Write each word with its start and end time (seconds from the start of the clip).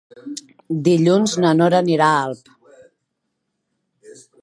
Dilluns 0.87 1.35
na 1.45 1.53
Nora 1.59 1.81
anirà 1.83 2.09
a 2.15 2.25
Alp. 2.25 2.53